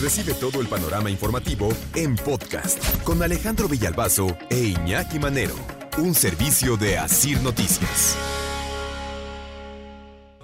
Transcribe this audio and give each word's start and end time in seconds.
Recibe 0.00 0.34
todo 0.34 0.60
el 0.60 0.66
panorama 0.66 1.10
informativo 1.10 1.70
en 1.94 2.16
podcast 2.16 3.02
con 3.02 3.22
Alejandro 3.22 3.66
Villalbazo 3.66 4.36
e 4.50 4.58
Iñaki 4.58 5.18
Manero, 5.18 5.54
un 5.96 6.14
servicio 6.14 6.76
de 6.76 6.98
Asir 6.98 7.40
Noticias. 7.40 8.18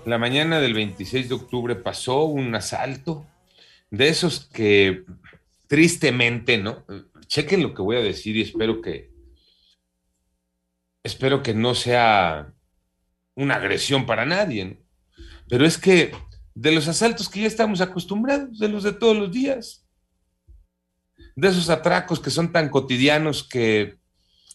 La 0.07 0.17
mañana 0.17 0.59
del 0.59 0.73
26 0.73 1.29
de 1.29 1.35
octubre 1.35 1.77
pasó 1.77 2.25
un 2.25 2.55
asalto 2.55 3.27
de 3.91 4.09
esos 4.09 4.47
que 4.47 5.05
tristemente, 5.67 6.57
¿no? 6.57 6.87
Chequen 7.27 7.63
lo 7.63 7.75
que 7.75 7.83
voy 7.83 7.97
a 7.99 8.03
decir 8.03 8.35
y 8.39 8.43
espero 8.43 8.81
que 8.81 9.11
espero 11.03 11.43
que 11.43 11.53
no 11.53 11.75
sea 11.75 12.55
una 13.35 13.57
agresión 13.57 14.07
para 14.07 14.25
nadie, 14.25 14.65
¿no? 14.65 14.77
Pero 15.47 15.67
es 15.67 15.77
que 15.77 16.13
de 16.55 16.73
los 16.73 16.89
asaltos 16.89 17.29
que 17.29 17.41
ya 17.41 17.47
estamos 17.47 17.81
acostumbrados, 17.81 18.59
de 18.59 18.69
los 18.69 18.83
de 18.83 18.93
todos 18.93 19.17
los 19.17 19.31
días, 19.33 19.85
de 21.37 21.49
esos 21.49 21.71
atracos 21.71 22.21
que 22.21 22.31
son 22.31 22.53
tan 22.53 22.69
cotidianos 22.69 23.43
que 23.43 23.97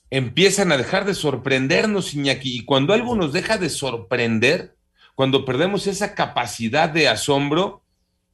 empiezan 0.09 0.71
a 0.71 0.77
dejar 0.77 1.05
de 1.05 1.13
sorprendernos, 1.13 2.13
Iñaki, 2.13 2.57
y 2.57 2.65
cuando 2.65 2.93
algo 2.93 3.15
nos 3.15 3.33
deja 3.33 3.57
de 3.57 3.69
sorprender, 3.69 4.75
cuando 5.15 5.45
perdemos 5.45 5.87
esa 5.87 6.13
capacidad 6.13 6.89
de 6.89 7.07
asombro, 7.07 7.83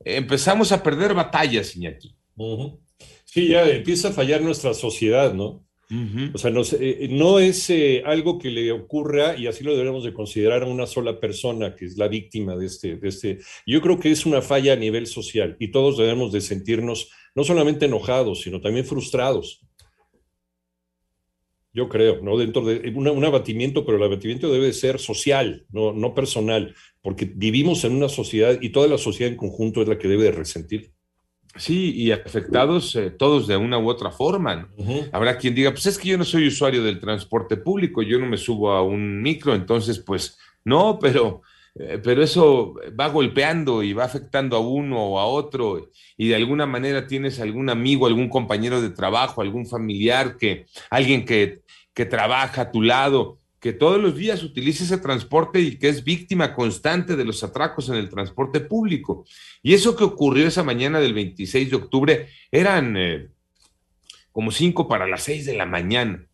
empezamos 0.04 0.71
a 0.71 0.84
perder 0.84 1.13
batallas, 1.13 1.76
Iñaki. 1.76 2.16
Sí, 3.26 3.48
ya 3.48 3.63
empieza 3.63 4.09
a 4.09 4.12
fallar 4.12 4.41
nuestra 4.41 4.73
sociedad, 4.73 5.34
¿no? 5.34 5.63
O 6.34 6.38
sea, 6.38 6.52
eh, 6.80 7.08
no 7.12 7.40
es 7.40 7.70
eh, 7.70 8.02
algo 8.06 8.40
que 8.40 8.50
le 8.50 8.72
ocurra 8.72 9.38
y 9.38 9.48
así 9.48 9.64
lo 9.64 9.76
debemos 9.76 10.04
de 10.04 10.14
considerar 10.14 10.64
a 10.64 10.68
una 10.68 10.88
sola 10.88 11.20
persona 11.20 11.76
que 11.76 11.86
es 11.86 11.98
la 11.98 12.08
víctima 12.08 12.56
de 12.56 12.66
este, 12.66 12.96
de 12.96 13.08
este. 13.10 13.40
Yo 13.66 13.82
creo 13.82 14.00
que 14.00 14.12
es 14.12 14.26
una 14.26 14.42
falla 14.42 14.74
a 14.74 14.78
nivel 14.78 15.08
social 15.08 15.56
y 15.60 15.70
todos 15.72 15.98
debemos 15.98 16.32
de 16.32 16.42
sentirnos 16.42 17.12
no 17.36 17.44
solamente 17.44 17.86
enojados, 17.86 18.42
sino 18.42 18.62
también 18.62 18.86
frustrados. 18.86 19.62
Yo 21.74 21.90
creo, 21.90 22.22
¿no? 22.22 22.38
Dentro 22.38 22.63
de 22.63 22.94
un 22.96 23.26
abatimiento, 23.26 23.84
pero 23.84 23.98
el 23.98 24.04
abatimiento 24.04 24.52
debe 24.52 24.74
ser 24.74 25.00
social, 25.00 25.66
no, 25.72 25.91
no 25.91 26.13
personal, 26.13 26.76
porque 27.02 27.26
vivimos 27.26 27.84
en 27.84 27.94
una 27.96 28.10
sociedad 28.10 28.60
y 28.62 28.70
toda 28.70 28.88
la 28.88 29.00
sociedad 29.00 29.32
en 29.32 29.38
conjunto 29.38 29.82
es 29.82 29.88
la 29.88 29.98
que 29.98 30.07
debe 30.07 30.24
de 30.24 30.32
resentir. 30.32 30.93
Sí, 31.55 31.93
y 31.96 32.12
afectados 32.12 32.96
eh, 32.96 33.12
todos 33.12 33.46
de 33.46 33.55
una 33.57 33.77
u 33.77 33.87
otra 33.87 34.09
forma. 34.09 34.70
Habrá 35.12 35.37
quien 35.37 35.54
diga, 35.54 35.71
pues 35.71 35.85
es 35.85 35.99
que 35.99 36.10
yo 36.10 36.18
no 36.18 36.26
soy 36.26 36.48
usuario 36.48 36.84
del 36.84 36.99
transporte 36.99 37.57
público, 37.57 38.01
yo 38.01 38.18
no 38.18 38.26
me 38.26 38.37
subo 38.37 38.71
a 38.71 38.82
un 38.82 39.21
micro, 39.21 39.54
entonces 39.54 39.99
pues 39.99 40.40
no, 40.65 40.98
pero, 40.99 41.43
eh, 41.76 41.99
pero 42.04 42.23
eso 42.23 42.73
va 42.99 43.07
golpeando 43.10 43.84
y 43.84 43.93
va 43.93 44.05
afectando 44.05 44.57
a 44.57 44.62
uno 44.62 45.04
o 45.04 45.20
a 45.20 45.26
otro 45.26 45.91
y 46.18 46.27
de 46.29 46.35
alguna 46.35 46.65
manera 46.65 47.05
tienes 47.05 47.40
algún 47.40 47.70
amigo, 47.70 48.07
algún 48.07 48.29
compañero 48.29 48.82
de 48.82 48.90
trabajo, 48.90 49.41
algún 49.41 49.67
familiar, 49.67 50.38
que 50.38 50.65
alguien 50.90 51.23
que, 51.23 51.62
que 51.93 52.05
trabaja 52.05 52.63
a 52.63 52.71
tu 52.71 52.82
lado 52.82 53.43
que 53.64 53.72
todos 53.72 54.02
los 54.02 54.18
días 54.18 54.44
utiliza 54.44 54.84
ese 54.84 54.98
transporte 54.98 55.62
y 55.62 55.78
que 55.78 55.88
es 55.88 56.04
víctima 56.04 56.54
constante 56.54 57.16
de 57.16 57.24
los 57.24 57.46
atracos 57.46 57.88
en 57.88 57.96
el 57.96 58.10
transporte 58.10 58.60
público. 58.60 59.24
Y 59.62 59.74
eso 59.74 59.96
que 59.96 60.04
ocurrió 60.04 60.46
esa 60.46 60.64
mañana 60.64 61.00
del 61.00 61.14
26 61.14 61.70
de 61.70 61.76
octubre 61.78 62.28
eran 62.52 62.98
eh, 62.98 63.30
como 64.34 64.52
cinco 64.52 64.90
para 64.90 65.08
las 65.08 65.24
seis 65.24 65.46
de 65.46 65.56
la 65.56 65.66
mañana, 65.66 66.28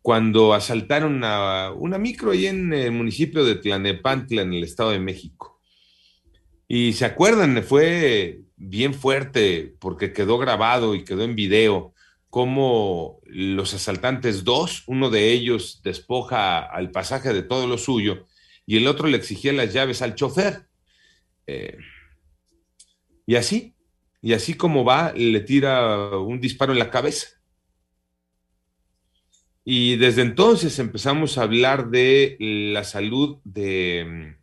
cuando 0.00 0.54
asaltaron 0.54 1.22
a 1.22 1.70
una 1.70 1.98
micro 1.98 2.30
ahí 2.30 2.46
en 2.46 2.72
el 2.72 2.92
municipio 2.92 3.44
de 3.44 3.56
Tlanepantla, 3.56 4.40
en 4.40 4.54
el 4.54 4.64
Estado 4.64 4.92
de 4.92 5.00
México. 5.00 5.60
Y 6.66 6.94
se 6.94 7.04
acuerdan, 7.04 7.62
fue 7.62 8.40
bien 8.56 8.94
fuerte 8.94 9.74
porque 9.80 10.14
quedó 10.14 10.38
grabado 10.38 10.94
y 10.94 11.04
quedó 11.04 11.24
en 11.24 11.36
video 11.36 11.92
cómo 12.30 13.20
los 13.26 13.74
asaltantes, 13.74 14.44
dos, 14.44 14.84
uno 14.86 15.10
de 15.10 15.32
ellos 15.32 15.82
despoja 15.82 16.60
al 16.60 16.90
pasaje 16.92 17.32
de 17.32 17.42
todo 17.42 17.66
lo 17.66 17.76
suyo 17.76 18.26
y 18.64 18.76
el 18.76 18.86
otro 18.86 19.08
le 19.08 19.16
exigía 19.16 19.52
las 19.52 19.74
llaves 19.74 20.00
al 20.00 20.14
chofer. 20.14 20.68
Eh, 21.46 21.76
y 23.26 23.34
así, 23.34 23.74
y 24.22 24.32
así 24.32 24.54
como 24.54 24.84
va, 24.84 25.12
le 25.12 25.40
tira 25.40 26.16
un 26.18 26.40
disparo 26.40 26.72
en 26.72 26.78
la 26.78 26.90
cabeza. 26.90 27.26
Y 29.64 29.96
desde 29.96 30.22
entonces 30.22 30.78
empezamos 30.78 31.36
a 31.36 31.42
hablar 31.42 31.90
de 31.90 32.36
la 32.38 32.84
salud 32.84 33.40
de, 33.44 34.36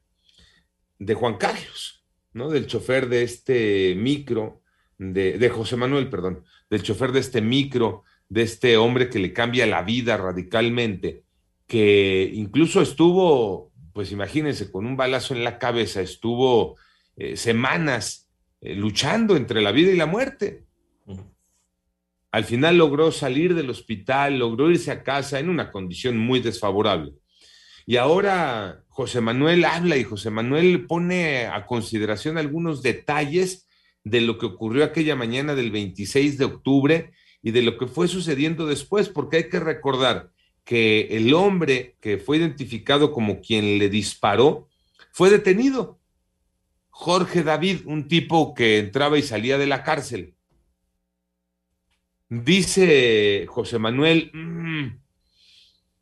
de 0.99 1.13
Juan 1.13 1.37
Carlos, 1.37 2.05
¿no? 2.33 2.49
Del 2.49 2.67
chofer 2.67 3.07
de 3.07 3.23
este 3.23 3.95
micro, 3.95 4.61
de, 4.97 5.37
de 5.37 5.49
José 5.49 5.75
Manuel, 5.75 6.09
perdón, 6.09 6.43
del 6.69 6.83
chofer 6.83 7.11
de 7.11 7.19
este 7.19 7.41
micro, 7.41 8.03
de 8.29 8.41
este 8.43 8.77
hombre 8.77 9.09
que 9.09 9.19
le 9.19 9.33
cambia 9.33 9.65
la 9.65 9.83
vida 9.83 10.17
radicalmente, 10.17 11.23
que 11.67 12.29
incluso 12.33 12.81
estuvo, 12.81 13.71
pues 13.93 14.11
imagínense, 14.11 14.71
con 14.71 14.85
un 14.85 14.97
balazo 14.97 15.33
en 15.33 15.43
la 15.43 15.59
cabeza, 15.59 16.01
estuvo 16.01 16.77
eh, 17.15 17.35
semanas 17.35 18.29
eh, 18.61 18.75
luchando 18.75 19.35
entre 19.35 19.61
la 19.61 19.71
vida 19.71 19.91
y 19.91 19.97
la 19.97 20.05
muerte. 20.05 20.63
Al 22.31 22.43
final 22.43 22.77
logró 22.77 23.11
salir 23.11 23.55
del 23.55 23.69
hospital, 23.69 24.37
logró 24.39 24.69
irse 24.69 24.91
a 24.91 25.03
casa 25.03 25.39
en 25.39 25.49
una 25.49 25.71
condición 25.71 26.17
muy 26.17 26.39
desfavorable. 26.39 27.13
Y 27.85 27.95
ahora 27.95 28.83
José 28.89 29.21
Manuel 29.21 29.63
habla 29.63 29.95
y 29.95 30.03
José 30.03 30.29
Manuel 30.29 30.85
pone 30.85 31.45
a 31.45 31.65
consideración 31.65 32.37
algunos 32.37 32.83
detalles 32.83 33.66
de 34.09 34.21
lo 34.21 34.37
que 34.37 34.45
ocurrió 34.45 34.83
aquella 34.83 35.15
mañana 35.15 35.55
del 35.55 35.71
26 35.71 36.37
de 36.37 36.45
octubre 36.45 37.11
y 37.41 37.51
de 37.51 37.61
lo 37.61 37.77
que 37.77 37.87
fue 37.87 38.07
sucediendo 38.07 38.65
después, 38.65 39.09
porque 39.09 39.37
hay 39.37 39.49
que 39.49 39.59
recordar 39.59 40.31
que 40.63 41.07
el 41.11 41.33
hombre 41.33 41.95
que 42.01 42.17
fue 42.17 42.37
identificado 42.37 43.11
como 43.11 43.41
quien 43.41 43.79
le 43.79 43.89
disparó 43.89 44.67
fue 45.11 45.29
detenido. 45.29 45.99
Jorge 46.89 47.43
David, 47.43 47.81
un 47.85 48.07
tipo 48.07 48.53
que 48.53 48.79
entraba 48.79 49.17
y 49.17 49.21
salía 49.21 49.57
de 49.57 49.67
la 49.67 49.83
cárcel. 49.83 50.33
Dice 52.29 53.45
José 53.47 53.79
Manuel, 53.79 54.31
mm, 54.33 54.99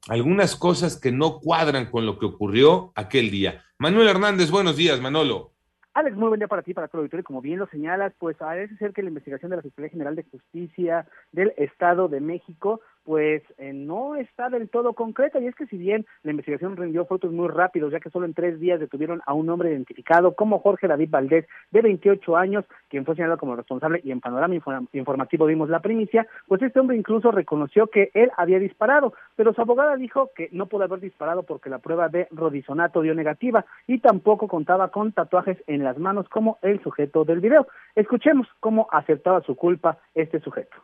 algunas 0.07 0.55
cosas 0.55 0.99
que 0.99 1.11
no 1.11 1.39
cuadran 1.39 1.91
con 1.91 2.05
lo 2.05 2.17
que 2.17 2.25
ocurrió 2.25 2.91
aquel 2.95 3.29
día. 3.29 3.63
Manuel 3.77 4.07
Hernández, 4.07 4.49
buenos 4.49 4.77
días, 4.77 5.01
Manolo. 5.01 5.54
Alex, 5.95 6.17
muy 6.17 6.27
buen 6.27 6.41
día 6.41 6.49
para 6.49 6.61
ti, 6.61 6.73
para 6.73 6.89
el 6.91 6.99
auditorio. 6.99 7.23
Como 7.23 7.39
bien 7.39 7.57
lo 7.57 7.67
señalas, 7.67 8.11
pues 8.19 8.35
parece 8.35 8.75
ser 8.75 8.91
que 8.91 9.01
la 9.01 9.07
investigación 9.07 9.49
de 9.49 9.55
la 9.55 9.63
Fiscalía 9.63 9.89
General 9.89 10.13
de 10.13 10.25
Justicia 10.29 11.07
del 11.31 11.53
Estado 11.55 12.09
de 12.09 12.19
México 12.19 12.81
pues 13.05 13.43
eh, 13.59 13.71
no 13.71 14.15
está 14.15 14.49
del 14.49 14.67
todo 14.67 14.93
concreta 14.93 15.39
y 15.39 15.45
es 15.45 15.55
que 15.55 15.67
si 15.67 15.77
bien 15.77 16.05
la 16.23 16.31
investigación 16.31 16.75
rindió 16.75 17.05
frutos 17.05 17.31
muy 17.31 17.47
rápidos, 17.47 17.91
ya 17.91 17.99
que 17.99 18.09
solo 18.09 18.25
en 18.25 18.33
tres 18.33 18.59
días 18.59 18.79
detuvieron 18.79 19.21
a 19.25 19.33
un 19.33 19.47
hombre 19.49 19.71
identificado 19.71 20.35
como 20.35 20.59
Jorge 20.59 20.87
David 20.87 21.09
Valdés, 21.11 21.45
de 21.71 21.81
28 21.81 22.35
años, 22.35 22.65
quien 22.89 23.05
fue 23.05 23.15
señalado 23.15 23.37
como 23.37 23.55
responsable 23.55 24.01
y 24.03 24.11
en 24.11 24.21
panorama 24.21 24.55
informativo 24.91 25.45
vimos 25.45 25.69
la 25.69 25.81
primicia, 25.81 26.27
pues 26.47 26.61
este 26.63 26.79
hombre 26.79 26.97
incluso 26.97 27.31
reconoció 27.31 27.87
que 27.87 28.09
él 28.15 28.31
había 28.37 28.57
disparado, 28.57 29.13
pero 29.35 29.53
su 29.53 29.61
abogada 29.61 29.95
dijo 29.95 30.31
que 30.35 30.49
no 30.51 30.65
pudo 30.65 30.83
haber 30.83 30.99
disparado 30.99 31.43
porque 31.43 31.69
la 31.69 31.79
prueba 31.79 32.09
de 32.09 32.27
rodisonato 32.31 33.01
dio 33.01 33.13
negativa 33.13 33.65
y 33.85 33.99
tampoco 33.99 34.47
contaba 34.47 34.89
con 34.89 35.11
tatuajes 35.11 35.57
en 35.67 35.83
las 35.83 35.99
manos 35.99 36.27
como 36.29 36.57
el 36.63 36.81
sujeto 36.81 37.23
del 37.23 37.39
video. 37.39 37.67
Escuchemos 37.95 38.47
cómo 38.59 38.87
aceptaba 38.91 39.41
su 39.41 39.55
culpa 39.55 39.99
este 40.15 40.39
sujeto. 40.39 40.75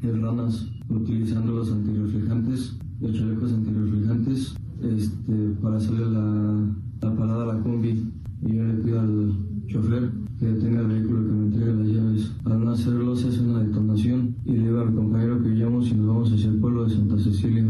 Compañero 0.00 0.28
Hernández 0.28 0.66
utilizando 0.88 1.52
los 1.52 1.72
antirreflejantes, 1.72 2.76
los 3.00 3.16
chalecos 3.16 3.52
antirreflejantes, 3.52 4.54
este, 4.82 5.32
para 5.60 5.76
hacerle 5.76 6.06
la, 6.06 6.66
la 7.00 7.16
parada 7.16 7.42
a 7.44 7.54
la 7.54 7.62
combi. 7.62 8.12
Y 8.42 8.54
yo 8.54 8.64
le 8.64 8.74
pido 8.74 9.00
al 9.00 9.34
chofer 9.66 10.10
que 10.38 10.46
detenga 10.46 10.80
el 10.80 10.86
vehículo 10.86 11.26
que 11.26 11.32
me 11.32 11.46
entregue 11.46 11.72
las 11.72 11.88
llaves. 11.88 12.32
Al 12.44 12.64
no 12.64 12.70
hacerlo 12.70 13.16
se 13.16 13.28
hace 13.28 13.40
una 13.40 13.62
detonación 13.62 14.36
y 14.44 14.52
le 14.52 14.68
digo 14.68 14.80
al 14.80 14.94
compañero 14.94 15.42
que 15.42 15.48
vayamos 15.50 15.88
y 15.88 15.94
nos 15.94 16.06
vamos 16.06 16.32
hacia 16.32 16.48
el 16.48 16.60
pueblo 16.60 16.84
de 16.84 16.94
Santa 16.94 17.18
Cecilia. 17.18 17.64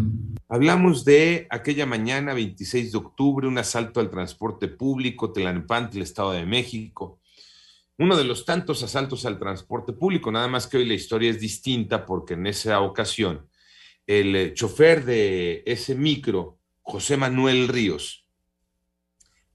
Hablamos 0.51 1.05
de 1.05 1.47
aquella 1.51 1.85
mañana, 1.85 2.33
26 2.33 2.93
de 2.93 2.99
octubre, 2.99 3.49
un 3.49 3.59
asalto 3.59 4.01
al 4.01 4.11
transporte 4.11 4.69
público, 4.69 5.31
Telanepante, 5.31 5.97
el 5.97 6.03
Estado 6.03 6.33
de 6.33 6.47
México 6.47 7.18
uno 7.99 8.17
de 8.17 8.25
los 8.25 8.45
tantos 8.45 8.83
asaltos 8.85 9.27
al 9.27 9.39
transporte 9.39 9.93
público, 9.93 10.31
nada 10.31 10.47
más 10.47 10.69
que 10.69 10.77
hoy 10.77 10.87
la 10.87 10.95
historia 10.95 11.31
es 11.31 11.41
distinta 11.41 12.07
porque 12.07 12.35
en 12.35 12.47
esa 12.47 12.81
ocasión 12.81 13.49
el 14.07 14.37
eh, 14.37 14.55
chofer 14.55 15.05
de 15.05 15.65
ese 15.67 15.97
micro, 15.97 16.59
José 16.81 17.17
Manuel 17.17 17.69
Ríos, 17.69 18.27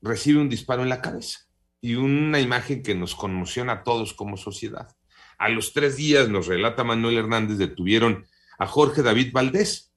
recibe 0.02 0.42
un 0.42 0.50
disparo 0.50 0.84
en 0.84 0.90
la 0.90 1.02
cabeza 1.02 1.48
y 1.80 1.96
una 1.96 2.40
imagen 2.42 2.84
que 2.84 2.96
nos 2.96 3.16
conmociona 3.16 3.74
a 3.74 3.84
todos 3.84 4.14
como 4.14 4.36
sociedad. 4.38 4.96
A 5.38 5.50
los 5.50 5.74
tres 5.74 5.96
días, 5.96 6.30
nos 6.30 6.48
relata 6.48 6.84
Manuel 6.84 7.18
Hernández, 7.18 7.58
detuvieron 7.58 8.26
a 8.60 8.68
Jorge 8.68 9.02
David 9.02 9.32
Valdés, 9.34 9.94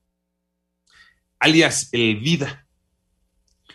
alias 1.39 1.89
El 1.93 2.17
Vida, 2.17 2.67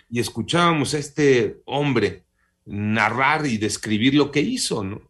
y 0.10 0.20
escuchábamos 0.20 0.94
a 0.94 0.98
este 0.98 1.62
hombre 1.66 2.26
narrar 2.72 3.46
y 3.46 3.58
describir 3.58 4.16
lo 4.16 4.32
que 4.32 4.40
hizo, 4.40 4.84
¿no? 4.84 5.02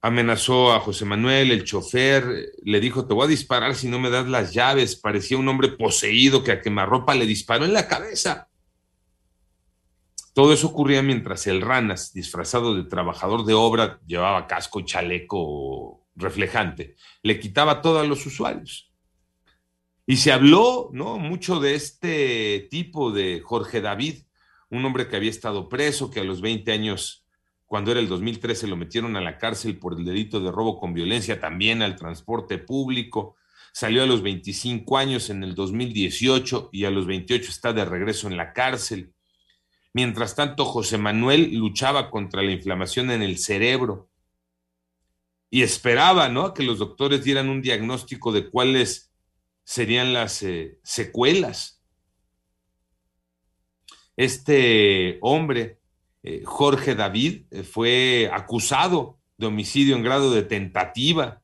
Amenazó 0.00 0.72
a 0.72 0.80
José 0.80 1.04
Manuel, 1.04 1.50
el 1.50 1.64
chofer, 1.64 2.52
le 2.62 2.80
dijo, 2.80 3.06
te 3.06 3.14
voy 3.14 3.24
a 3.24 3.28
disparar 3.28 3.74
si 3.74 3.88
no 3.88 3.98
me 3.98 4.10
das 4.10 4.26
las 4.26 4.52
llaves. 4.52 4.96
Parecía 4.96 5.38
un 5.38 5.48
hombre 5.48 5.68
poseído 5.68 6.44
que 6.44 6.52
a 6.52 6.60
quemarropa 6.60 7.14
le 7.14 7.24
disparó 7.24 7.64
en 7.64 7.72
la 7.72 7.88
cabeza. 7.88 8.48
Todo 10.34 10.52
eso 10.52 10.66
ocurría 10.66 11.00
mientras 11.00 11.46
el 11.46 11.62
Ranas, 11.62 12.12
disfrazado 12.12 12.74
de 12.74 12.82
trabajador 12.82 13.44
de 13.46 13.54
obra, 13.54 14.00
llevaba 14.04 14.48
casco 14.48 14.80
y 14.80 14.84
chaleco 14.84 16.06
reflejante, 16.16 16.96
le 17.22 17.38
quitaba 17.38 17.80
todo 17.80 18.00
a 18.00 18.04
los 18.04 18.26
usuarios. 18.26 18.92
Y 20.06 20.16
se 20.16 20.32
habló, 20.32 20.90
¿no? 20.92 21.18
Mucho 21.18 21.60
de 21.60 21.76
este 21.76 22.66
tipo 22.68 23.10
de 23.10 23.40
Jorge 23.42 23.80
David, 23.80 24.24
un 24.76 24.84
hombre 24.84 25.08
que 25.08 25.16
había 25.16 25.30
estado 25.30 25.68
preso, 25.68 26.10
que 26.10 26.20
a 26.20 26.24
los 26.24 26.40
20 26.40 26.70
años, 26.72 27.24
cuando 27.66 27.90
era 27.90 28.00
el 28.00 28.08
2013, 28.08 28.66
lo 28.66 28.76
metieron 28.76 29.16
a 29.16 29.20
la 29.20 29.38
cárcel 29.38 29.78
por 29.78 29.98
el 29.98 30.04
delito 30.04 30.40
de 30.40 30.50
robo 30.50 30.78
con 30.78 30.94
violencia, 30.94 31.40
también 31.40 31.82
al 31.82 31.96
transporte 31.96 32.58
público. 32.58 33.36
Salió 33.72 34.02
a 34.02 34.06
los 34.06 34.22
25 34.22 34.98
años 34.98 35.30
en 35.30 35.42
el 35.42 35.54
2018 35.54 36.70
y 36.72 36.84
a 36.84 36.90
los 36.90 37.06
28 37.06 37.50
está 37.50 37.72
de 37.72 37.84
regreso 37.84 38.28
en 38.28 38.36
la 38.36 38.52
cárcel. 38.52 39.12
Mientras 39.92 40.34
tanto, 40.34 40.64
José 40.64 40.98
Manuel 40.98 41.54
luchaba 41.54 42.10
contra 42.10 42.42
la 42.42 42.52
inflamación 42.52 43.10
en 43.10 43.22
el 43.22 43.38
cerebro 43.38 44.08
y 45.50 45.62
esperaba, 45.62 46.28
¿no? 46.28 46.52
Que 46.52 46.64
los 46.64 46.80
doctores 46.80 47.22
dieran 47.22 47.48
un 47.48 47.62
diagnóstico 47.62 48.32
de 48.32 48.50
cuáles 48.50 49.12
serían 49.62 50.12
las 50.12 50.42
eh, 50.42 50.78
secuelas. 50.82 51.83
Este 54.16 55.18
hombre, 55.22 55.80
eh, 56.22 56.42
Jorge 56.44 56.94
David, 56.94 57.46
eh, 57.50 57.62
fue 57.62 58.30
acusado 58.32 59.18
de 59.36 59.46
homicidio 59.46 59.96
en 59.96 60.02
grado 60.02 60.32
de 60.32 60.42
tentativa. 60.42 61.42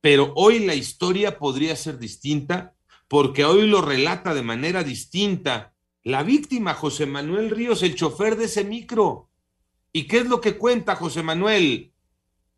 Pero 0.00 0.32
hoy 0.36 0.60
la 0.60 0.74
historia 0.74 1.38
podría 1.38 1.76
ser 1.76 1.98
distinta 1.98 2.74
porque 3.08 3.44
hoy 3.44 3.66
lo 3.66 3.82
relata 3.82 4.34
de 4.34 4.42
manera 4.42 4.82
distinta 4.82 5.74
la 6.04 6.22
víctima, 6.22 6.74
José 6.74 7.06
Manuel 7.06 7.50
Ríos, 7.50 7.82
el 7.82 7.94
chofer 7.94 8.36
de 8.36 8.46
ese 8.46 8.64
micro. 8.64 9.28
¿Y 9.92 10.06
qué 10.08 10.18
es 10.18 10.26
lo 10.26 10.40
que 10.40 10.56
cuenta 10.56 10.96
José 10.96 11.22
Manuel? 11.22 11.92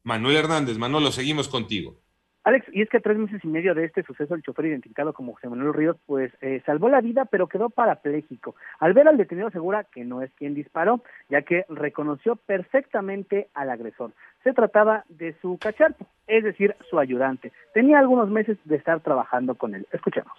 Manuel 0.03 0.37
Hernández, 0.37 0.79
Manolo, 0.79 1.13
seguimos 1.13 1.49
contigo. 1.49 2.01
Alex, 2.45 2.67
y 2.73 2.83
es 2.83 2.91
que 2.91 2.99
a 2.99 3.01
tres 3.01 3.17
meses 3.17 3.43
y 3.43 3.49
medio 3.49 3.75
de 3.75 3.85
este 3.85 4.03
suceso, 4.03 4.35
el 4.35 4.43
chofer 4.43 4.67
identificado 4.67 5.15
como 5.15 5.33
José 5.33 5.49
Manuel 5.49 5.73
Ríos, 5.73 5.97
pues 6.05 6.31
eh, 6.43 6.63
salvó 6.67 6.91
la 6.91 7.01
vida, 7.01 7.25
pero 7.25 7.49
quedó 7.49 7.71
parapléjico. 7.71 8.55
Al 8.81 8.93
ver 8.93 9.09
al 9.09 9.17
detenido 9.17 9.49
asegura 9.49 9.85
que 9.85 10.05
no 10.05 10.21
es 10.21 10.31
quien 10.35 10.55
disparó, 10.55 11.03
ya 11.31 11.41
que 11.41 11.65
reconoció 11.71 12.37
perfectamente 12.37 13.49
al 13.55 13.71
agresor. 13.71 14.13
Se 14.43 14.53
trataba 14.53 15.05
de 15.09 15.35
su 15.41 15.57
cacharpo, 15.59 16.07
es 16.27 16.45
decir, 16.45 16.77
su 16.91 16.99
ayudante. 16.99 17.51
Tenía 17.73 17.99
algunos 17.99 18.29
meses 18.29 18.59
de 18.65 18.77
estar 18.77 19.01
trabajando 19.01 19.55
con 19.55 19.75
él. 19.75 19.87
Escuchemos. 19.91 20.35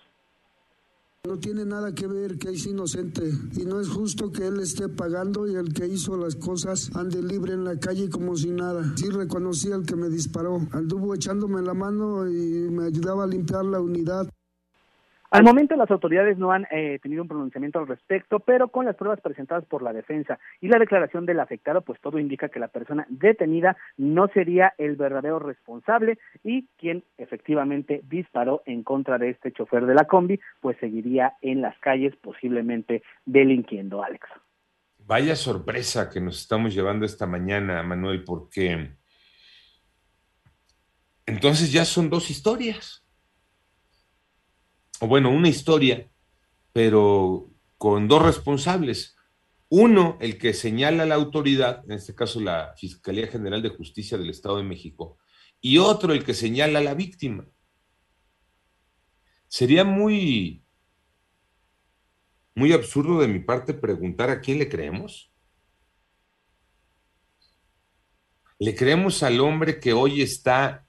No 1.28 1.40
tiene 1.40 1.66
nada 1.66 1.94
que 1.96 2.06
ver 2.06 2.38
que 2.38 2.50
es 2.50 2.68
inocente 2.68 3.24
y 3.58 3.66
no 3.66 3.80
es 3.80 3.90
justo 3.90 4.32
que 4.32 4.46
él 4.46 4.60
esté 4.60 4.90
pagando 4.90 5.48
y 5.48 5.56
el 5.56 5.74
que 5.74 5.88
hizo 5.88 6.16
las 6.18 6.36
cosas 6.36 6.96
ande 6.96 7.22
libre 7.24 7.54
en 7.54 7.64
la 7.64 7.80
calle 7.80 8.10
como 8.10 8.36
si 8.36 8.52
nada. 8.52 8.94
Sí 8.96 9.10
reconocí 9.10 9.72
al 9.72 9.86
que 9.86 9.96
me 9.96 10.10
disparó. 10.10 10.68
Anduvo 10.72 11.16
echándome 11.16 11.64
la 11.64 11.74
mano 11.74 12.30
y 12.30 12.70
me 12.70 12.86
ayudaba 12.86 13.24
a 13.24 13.28
limpiar 13.28 13.66
la 13.66 13.82
unidad. 13.82 14.30
Al 15.36 15.44
momento 15.44 15.76
las 15.76 15.92
autoridades 15.92 16.38
no 16.38 16.54
han 16.54 16.66
eh, 16.72 16.98
tenido 17.04 17.22
un 17.22 17.28
pronunciamiento 17.28 17.78
al 17.80 17.88
respecto, 17.88 18.40
pero 18.40 18.70
con 18.70 18.86
las 18.86 18.96
pruebas 18.96 19.20
presentadas 19.20 19.66
por 19.66 19.82
la 19.82 19.92
defensa 19.92 20.40
y 20.62 20.70
la 20.70 20.80
declaración 20.80 21.26
del 21.26 21.42
afectado, 21.42 21.82
pues 21.82 22.00
todo 22.00 22.20
indica 22.20 22.48
que 22.48 22.62
la 22.62 22.70
persona 22.70 23.06
detenida 23.10 23.76
no 23.98 24.30
sería 24.30 24.74
el 24.78 24.96
verdadero 24.96 25.40
responsable 25.40 26.20
y 26.42 26.68
quien 26.78 27.04
efectivamente 27.18 28.00
disparó 28.06 28.64
en 28.66 28.84
contra 28.84 29.18
de 29.18 29.32
este 29.32 29.52
chofer 29.52 29.86
de 29.86 29.96
la 29.96 30.06
combi, 30.06 30.40
pues 30.62 30.78
seguiría 30.80 31.34
en 31.42 31.62
las 31.62 31.78
calles 31.80 32.16
posiblemente 32.16 33.04
delinquiendo, 33.26 34.02
Alex. 34.06 34.26
Vaya 35.00 35.36
sorpresa 35.36 36.10
que 36.10 36.22
nos 36.22 36.40
estamos 36.40 36.74
llevando 36.74 37.06
esta 37.06 37.28
mañana, 37.28 37.84
Manuel, 37.84 38.24
porque 38.24 38.92
entonces 41.26 41.74
ya 41.74 41.84
son 41.84 42.10
dos 42.10 42.30
historias 42.30 43.05
bueno, 45.08 45.30
una 45.30 45.50
historia, 45.50 46.10
pero 46.74 47.52
con 47.78 48.08
dos 48.08 48.22
responsables. 48.22 49.16
Uno, 49.70 50.18
el 50.22 50.38
que 50.38 50.54
señala 50.54 51.04
a 51.04 51.06
la 51.06 51.16
autoridad, 51.16 51.84
en 51.86 51.94
este 51.94 52.16
caso 52.16 52.40
la 52.40 52.74
Fiscalía 52.78 53.28
General 53.28 53.62
de 53.62 53.70
Justicia 53.70 54.18
del 54.18 54.30
Estado 54.30 54.58
de 54.58 54.64
México, 54.64 55.18
y 55.60 55.80
otro, 55.80 56.14
el 56.14 56.24
que 56.24 56.34
señala 56.34 56.80
a 56.80 56.84
la 56.84 56.94
víctima. 56.94 57.48
Sería 59.48 59.84
muy, 59.84 60.64
muy 62.54 62.74
absurdo 62.74 63.20
de 63.20 63.28
mi 63.28 63.40
parte 63.40 63.74
preguntar 63.74 64.30
a 64.30 64.40
quién 64.40 64.60
le 64.60 64.70
creemos. 64.70 65.32
¿Le 68.60 68.76
creemos 68.76 69.24
al 69.24 69.40
hombre 69.42 69.80
que 69.80 69.94
hoy 69.94 70.22
está 70.22 70.88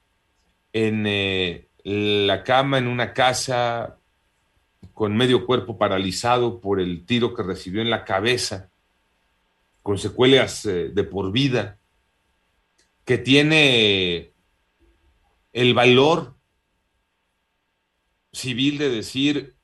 en 0.71 1.05
eh, 1.07 1.69
la 1.83 2.43
cama 2.43 2.77
en 2.77 2.87
una 2.87 3.13
casa 3.13 3.96
con 4.93 5.15
medio 5.15 5.45
cuerpo 5.45 5.77
paralizado 5.77 6.59
por 6.59 6.79
el 6.79 7.05
tiro 7.05 7.33
que 7.33 7.43
recibió 7.43 7.81
en 7.81 7.89
la 7.89 8.05
cabeza, 8.05 8.69
con 9.83 9.97
secuelas 9.97 10.65
eh, 10.65 10.89
de 10.89 11.03
por 11.03 11.31
vida, 11.31 11.79
que 13.05 13.17
tiene 13.17 14.33
el 15.53 15.73
valor 15.73 16.35
civil 18.33 18.77
de 18.77 18.89
decir, 18.89 19.55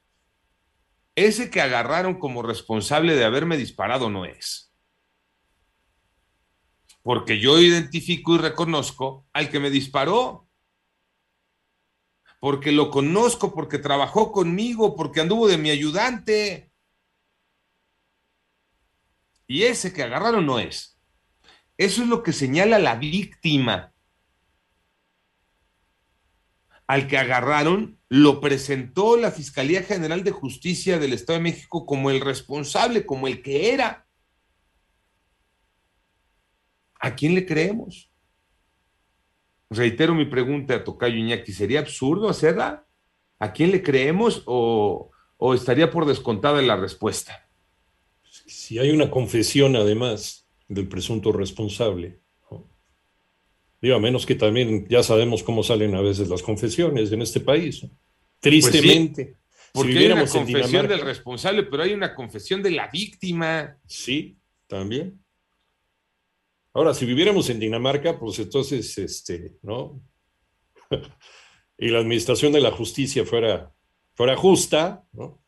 ese 1.16 1.50
que 1.50 1.62
agarraron 1.62 2.20
como 2.20 2.42
responsable 2.42 3.16
de 3.16 3.26
haberme 3.26 3.58
disparado 3.58 4.10
no 4.10 4.26
es. 4.26 4.72
Porque 7.02 7.40
yo 7.40 7.60
identifico 7.60 8.36
y 8.36 8.38
reconozco 8.40 9.28
al 9.34 9.50
que 9.50 9.60
me 9.60 9.70
disparó 9.70 10.48
porque 12.44 12.74
lo 12.74 12.92
conozco, 12.92 13.54
porque 13.54 13.78
trabajó 13.80 14.34
conmigo, 14.34 14.98
porque 14.98 15.22
anduvo 15.22 15.48
de 15.48 15.58
mi 15.58 15.70
ayudante. 15.70 16.74
Y 19.48 19.64
ese 19.64 19.94
que 19.94 20.04
agarraron 20.04 20.46
no 20.46 20.60
es. 20.60 21.00
Eso 21.78 22.02
es 22.02 22.10
lo 22.10 22.22
que 22.22 22.34
señala 22.34 22.80
la 22.80 22.96
víctima. 22.96 23.94
Al 26.86 27.08
que 27.08 27.18
agarraron 27.18 27.98
lo 28.10 28.42
presentó 28.42 29.16
la 29.16 29.32
Fiscalía 29.32 29.82
General 29.82 30.22
de 30.26 30.32
Justicia 30.32 31.00
del 31.00 31.14
Estado 31.14 31.40
de 31.40 31.44
México 31.44 31.86
como 31.86 32.12
el 32.12 32.20
responsable, 32.20 33.06
como 33.06 33.30
el 33.30 33.42
que 33.42 33.74
era. 33.74 34.06
¿A 37.00 37.16
quién 37.16 37.36
le 37.36 37.46
creemos? 37.46 38.13
Reitero 39.76 40.14
mi 40.14 40.26
pregunta 40.26 40.76
a 40.76 40.84
Tocayo 40.84 41.16
Iñaki, 41.16 41.52
¿sería 41.52 41.80
absurdo 41.80 42.30
hacerla? 42.30 42.86
¿A 43.40 43.54
quién 43.54 43.72
le 43.72 43.84
creemos 43.84 44.44
o, 44.46 45.12
estaría 45.54 45.90
por 45.90 46.06
descontada 46.06 46.62
la 46.62 46.76
respuesta? 46.76 47.48
Si 48.46 48.80
hay 48.80 48.92
una 48.92 49.10
confesión, 49.10 49.76
además, 49.76 50.48
del 50.68 50.88
presunto 50.88 51.32
responsable, 51.32 52.20
digo, 53.82 53.96
a 53.96 54.00
menos 54.00 54.26
que 54.26 54.36
también 54.36 54.88
ya 54.88 55.04
sabemos 55.04 55.44
cómo 55.44 55.64
salen 55.64 55.96
a 55.96 56.02
veces 56.02 56.30
las 56.30 56.42
confesiones 56.42 57.12
en 57.12 57.22
este 57.22 57.40
país. 57.40 57.86
Tristemente. 58.40 59.26
Pues 59.26 59.88
porque 59.88 59.98
hay 59.98 60.06
una 60.12 60.28
confesión 60.28 60.88
del 60.88 61.02
responsable, 61.02 61.64
pero 61.64 61.84
hay 61.84 61.94
una 61.94 62.14
confesión 62.14 62.62
de 62.62 62.72
la 62.72 62.88
víctima. 62.88 63.78
Sí, 63.88 64.38
también. 64.68 65.23
Ahora, 66.74 66.94
si 66.94 67.06
viviéramos 67.06 67.50
en 67.50 67.60
Dinamarca, 67.60 68.20
pues 68.20 68.40
entonces, 68.40 68.98
este, 68.98 69.54
¿no? 69.62 70.02
y 71.78 71.90
la 71.90 72.00
administración 72.00 72.52
de 72.52 72.62
la 72.62 72.72
justicia 72.72 73.26
fuera, 73.26 73.72
fuera 74.16 74.36
justa, 74.36 75.06
¿no? 75.12 75.44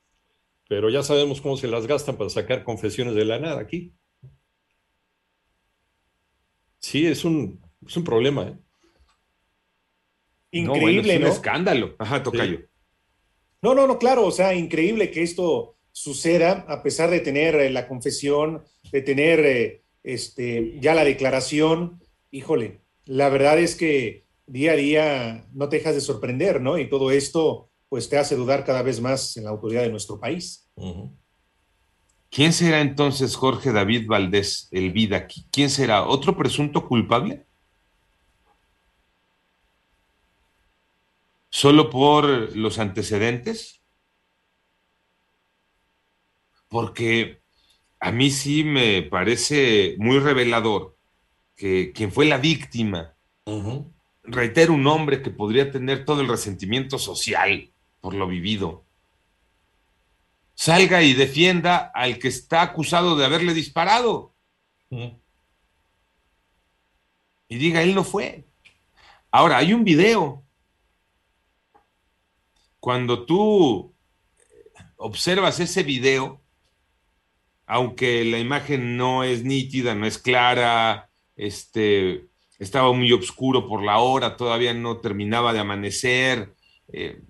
Pero 0.68 0.90
ya 0.90 1.04
sabemos 1.04 1.42
cómo 1.42 1.58
se 1.58 1.68
las 1.68 1.88
gastan 1.88 2.18
para 2.18 2.30
sacar 2.30 2.64
confesiones 2.64 3.16
de 3.16 3.26
la 3.26 3.40
nada 3.40 3.62
aquí. 3.62 3.94
Sí, 6.80 7.08
es 7.08 7.26
un, 7.26 7.60
es 7.86 7.98
un 7.98 8.04
problema, 8.04 8.48
¿eh? 8.48 8.58
Increíble, 10.52 11.20
no, 11.20 11.26
es 11.26 11.32
un 11.32 11.38
escándalo. 11.38 11.96
Ajá, 11.98 12.22
tocayo. 12.24 12.62
No, 13.62 13.74
no, 13.74 13.88
no, 13.88 13.98
claro, 13.98 14.26
o 14.26 14.32
sea, 14.32 14.54
increíble 14.54 15.10
que 15.10 15.24
esto 15.24 15.78
suceda 15.92 16.66
a 16.68 16.84
pesar 16.84 17.10
de 17.10 17.20
tener 17.20 17.56
eh, 17.56 17.70
la 17.72 17.88
confesión, 17.88 18.64
de 18.92 19.02
tener 19.02 19.40
eh, 19.40 19.85
este, 20.06 20.80
ya 20.80 20.94
la 20.94 21.04
declaración, 21.04 22.00
híjole, 22.30 22.82
la 23.06 23.28
verdad 23.30 23.58
es 23.58 23.76
que 23.76 24.28
día 24.46 24.74
a 24.74 24.76
día 24.76 25.48
no 25.52 25.68
te 25.68 25.78
dejas 25.78 25.96
de 25.96 26.02
sorprender, 26.02 26.62
¿no? 26.62 26.78
Y 26.78 26.88
todo 26.88 27.10
esto, 27.10 27.72
pues 27.90 28.08
te 28.08 28.18
hace 28.20 28.36
dudar 28.36 28.64
cada 28.64 28.84
vez 28.84 29.02
más 29.02 29.36
en 29.36 29.46
la 29.46 29.50
autoridad 29.50 29.82
de 29.82 29.90
nuestro 29.90 30.20
país. 30.20 30.70
¿Quién 32.30 32.54
será 32.54 32.82
entonces 32.82 33.36
Jorge 33.36 33.72
David 33.72 34.06
Valdés, 34.08 34.68
el 34.72 34.92
vida? 34.92 35.28
¿Quién 35.52 35.72
será? 35.72 36.06
¿Otro 36.06 36.38
presunto 36.38 36.88
culpable? 36.88 37.48
¿Solo 41.50 41.90
por 41.90 42.56
los 42.56 42.78
antecedentes? 42.78 43.82
Porque 46.68 47.45
a 48.00 48.12
mí 48.12 48.30
sí 48.30 48.64
me 48.64 49.02
parece 49.02 49.96
muy 49.98 50.20
revelador 50.20 50.98
que 51.56 51.92
quien 51.94 52.12
fue 52.12 52.26
la 52.26 52.38
víctima, 52.38 53.16
reitero, 54.24 54.74
un 54.74 54.86
hombre 54.88 55.22
que 55.22 55.30
podría 55.30 55.72
tener 55.72 56.06
todo 56.06 56.22
el 56.22 56.28
resentimiento 56.28 57.00
social 57.00 57.72
por 58.02 58.14
lo 58.14 58.28
vivido, 58.28 58.84
salga 60.54 61.02
y 61.04 61.14
defienda 61.14 61.92
al 61.94 62.20
que 62.20 62.28
está 62.28 62.62
acusado 62.62 63.16
de 63.16 63.26
haberle 63.26 63.54
disparado. 63.54 64.34
Y 67.48 67.58
diga, 67.58 67.82
él 67.82 67.94
no 67.94 68.04
fue. 68.04 68.46
Ahora, 69.32 69.58
hay 69.58 69.74
un 69.74 69.84
video. 69.84 70.44
Cuando 72.80 73.26
tú 73.26 73.94
observas 74.98 75.60
ese 75.60 75.84
video, 75.84 76.42
aunque 77.66 78.24
la 78.26 78.40
imagen 78.40 78.98
no 78.98 79.24
es 79.24 79.44
nítida, 79.44 79.96
no 79.96 80.06
es 80.06 80.18
clara, 80.18 81.10
este, 81.36 82.28
estaba 82.60 82.92
muy 82.94 83.12
oscuro 83.12 83.68
por 83.68 83.84
la 83.84 83.98
hora, 83.98 84.38
todavía 84.38 84.74
no 84.74 84.98
terminaba 84.98 85.54
de 85.54 85.60
amanecer. 85.60 86.54
Eh, 86.92 87.22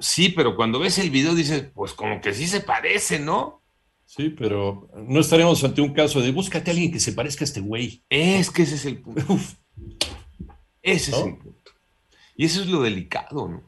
Sí, 0.00 0.30
pero 0.30 0.56
cuando 0.56 0.78
ves 0.78 0.98
el 0.98 1.10
video 1.10 1.34
dices, 1.34 1.70
pues 1.74 1.92
como 1.92 2.20
que 2.20 2.32
sí 2.32 2.46
se 2.46 2.60
parece, 2.60 3.18
¿no? 3.18 3.62
Sí, 4.06 4.30
pero 4.30 4.88
no 5.06 5.20
estaremos 5.20 5.62
ante 5.64 5.80
un 5.80 5.92
caso 5.92 6.20
de 6.20 6.30
búscate 6.32 6.70
a 6.70 6.72
alguien 6.72 6.92
que 6.92 7.00
se 7.00 7.12
parezca 7.12 7.44
a 7.44 7.46
este 7.46 7.60
güey. 7.60 8.04
Es 8.08 8.50
que 8.50 8.62
ese 8.62 8.76
es 8.76 8.84
el 8.86 9.00
punto. 9.00 9.22
Ese 10.82 11.10
es 11.10 11.18
el 11.18 11.36
punto. 11.36 11.70
Y 12.36 12.44
eso 12.46 12.62
es 12.62 12.68
lo 12.68 12.82
delicado, 12.82 13.48
¿no? 13.48 13.66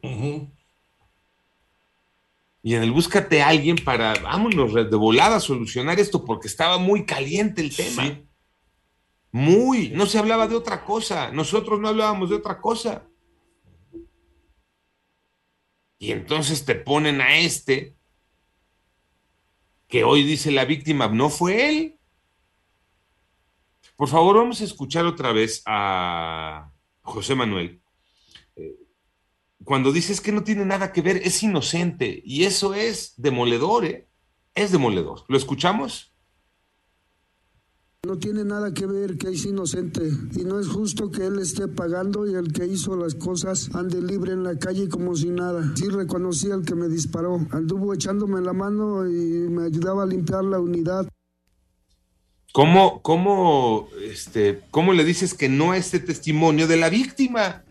Y 2.67 2.75
en 2.75 2.83
el 2.83 2.91
búscate 2.91 3.41
a 3.41 3.47
alguien 3.47 3.77
para, 3.77 4.13
vámonos, 4.15 4.73
de 4.73 4.97
volada 4.97 5.37
a 5.37 5.39
solucionar 5.39 6.01
esto, 6.01 6.25
porque 6.25 6.49
estaba 6.49 6.77
muy 6.77 7.05
caliente 7.05 7.61
el 7.61 7.73
tema. 7.73 8.21
Muy, 9.31 9.91
no 9.91 10.05
se 10.05 10.19
hablaba 10.19 10.49
de 10.49 10.55
otra 10.57 10.83
cosa. 10.83 11.31
Nosotros 11.31 11.79
no 11.79 11.87
hablábamos 11.87 12.29
de 12.29 12.35
otra 12.35 12.59
cosa. 12.59 13.07
Y 15.97 16.11
entonces 16.11 16.65
te 16.65 16.75
ponen 16.75 17.21
a 17.21 17.37
este, 17.37 17.95
que 19.87 20.03
hoy 20.03 20.23
dice 20.23 20.51
la 20.51 20.65
víctima, 20.65 21.07
no 21.07 21.29
fue 21.29 21.69
él. 21.69 21.99
Por 23.95 24.09
favor, 24.09 24.35
vamos 24.35 24.59
a 24.59 24.65
escuchar 24.65 25.05
otra 25.05 25.31
vez 25.31 25.63
a 25.65 26.69
José 27.01 27.33
Manuel. 27.33 27.81
Eh, 28.57 28.75
cuando 29.63 29.91
dices 29.91 30.21
que 30.21 30.31
no 30.31 30.43
tiene 30.43 30.65
nada 30.65 30.91
que 30.91 31.01
ver, 31.01 31.17
es 31.17 31.41
inocente. 31.43 32.21
Y 32.23 32.43
eso 32.43 32.73
es 32.73 33.13
demoledor, 33.17 33.85
¿eh? 33.85 34.07
Es 34.55 34.71
demoledor. 34.71 35.23
¿Lo 35.27 35.37
escuchamos? 35.37 36.13
No 38.07 38.17
tiene 38.17 38.45
nada 38.45 38.73
que 38.73 38.85
ver 38.85 39.17
que 39.17 39.29
es 39.29 39.45
inocente 39.45 40.09
y 40.33 40.45
no 40.45 40.59
es 40.59 40.67
justo 40.67 41.11
que 41.11 41.25
él 41.25 41.39
esté 41.39 41.67
pagando 41.67 42.25
y 42.25 42.35
el 42.35 42.53
que 42.53 42.65
hizo 42.65 42.95
las 42.95 43.15
cosas 43.15 43.69
ande 43.75 44.01
libre 44.01 44.31
en 44.31 44.43
la 44.43 44.57
calle 44.57 44.87
como 44.87 45.15
si 45.15 45.29
nada. 45.29 45.73
Sí 45.75 45.89
reconocí 45.89 46.49
al 46.49 46.63
que 46.63 46.75
me 46.75 46.87
disparó, 46.87 47.45
anduvo 47.51 47.93
echándome 47.93 48.39
la 48.39 48.53
mano 48.53 49.05
y 49.07 49.49
me 49.49 49.65
ayudaba 49.65 50.03
a 50.03 50.05
limpiar 50.05 50.45
la 50.45 50.59
unidad. 50.59 51.07
¿Cómo, 52.53 53.01
cómo, 53.01 53.89
este, 54.01 54.61
cómo 54.71 54.93
le 54.93 55.03
dices 55.03 55.33
que 55.33 55.49
no 55.49 55.71
a 55.71 55.77
este 55.77 55.99
testimonio 55.99 56.67
de 56.67 56.77
la 56.77 56.89
víctima? 56.89 57.63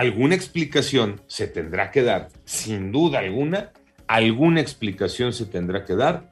Alguna 0.00 0.34
explicación 0.34 1.20
se 1.26 1.46
tendrá 1.46 1.90
que 1.90 2.02
dar, 2.02 2.30
sin 2.46 2.90
duda 2.90 3.18
alguna, 3.18 3.70
alguna 4.06 4.62
explicación 4.62 5.34
se 5.34 5.44
tendrá 5.44 5.84
que 5.84 5.94
dar 5.94 6.30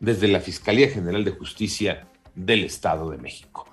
desde 0.00 0.26
la 0.26 0.40
Fiscalía 0.40 0.88
General 0.88 1.22
de 1.22 1.32
Justicia 1.32 2.08
del 2.34 2.64
Estado 2.64 3.10
de 3.10 3.18
México. 3.18 3.67